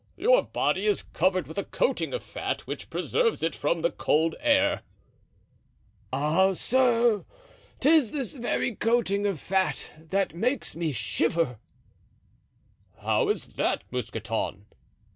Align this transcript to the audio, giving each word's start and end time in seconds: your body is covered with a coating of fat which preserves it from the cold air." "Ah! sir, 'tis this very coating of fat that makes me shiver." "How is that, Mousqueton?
your 0.17 0.41
body 0.41 0.87
is 0.87 1.03
covered 1.13 1.45
with 1.45 1.59
a 1.59 1.63
coating 1.63 2.11
of 2.11 2.23
fat 2.23 2.65
which 2.65 2.89
preserves 2.89 3.43
it 3.43 3.55
from 3.55 3.81
the 3.81 3.91
cold 3.91 4.33
air." 4.39 4.81
"Ah! 6.11 6.53
sir, 6.53 7.23
'tis 7.79 8.11
this 8.11 8.33
very 8.35 8.73
coating 8.73 9.27
of 9.27 9.39
fat 9.39 9.91
that 10.09 10.33
makes 10.33 10.75
me 10.75 10.91
shiver." 10.91 11.59
"How 12.97 13.29
is 13.29 13.53
that, 13.57 13.83
Mousqueton? 13.91 14.65